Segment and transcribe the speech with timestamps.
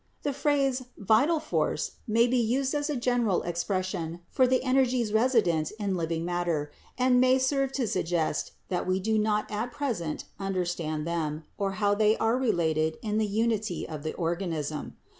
[0.23, 5.13] "The phrase 'vital force' may be used as a general ex pression for the energies
[5.13, 10.25] resident in living matter, and may serve to suggest that we do not at present
[10.39, 14.97] understand them, or how they are related in the unity of the organism.